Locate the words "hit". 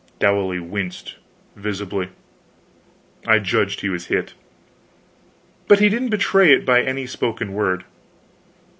4.07-4.33